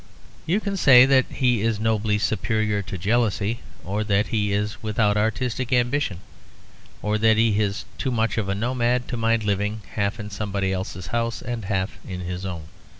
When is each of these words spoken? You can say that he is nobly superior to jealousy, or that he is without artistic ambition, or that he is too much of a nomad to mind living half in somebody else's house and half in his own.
You 0.47 0.59
can 0.59 0.77
say 0.77 1.05
that 1.05 1.27
he 1.29 1.61
is 1.61 1.79
nobly 1.79 2.17
superior 2.17 2.81
to 2.81 2.97
jealousy, 2.97 3.59
or 3.85 4.03
that 4.05 4.29
he 4.29 4.51
is 4.51 4.81
without 4.81 5.15
artistic 5.15 5.71
ambition, 5.71 6.21
or 7.03 7.19
that 7.19 7.37
he 7.37 7.59
is 7.61 7.85
too 7.99 8.09
much 8.09 8.39
of 8.39 8.49
a 8.49 8.55
nomad 8.55 9.07
to 9.09 9.15
mind 9.15 9.43
living 9.43 9.83
half 9.93 10.19
in 10.19 10.31
somebody 10.31 10.73
else's 10.73 11.05
house 11.13 11.43
and 11.43 11.65
half 11.65 11.99
in 12.03 12.21
his 12.21 12.47
own. 12.47 12.63